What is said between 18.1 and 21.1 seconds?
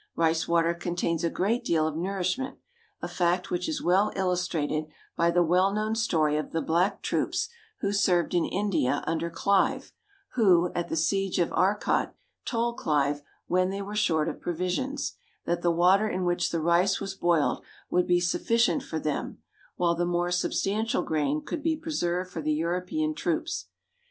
sufficient for them, while the more substantial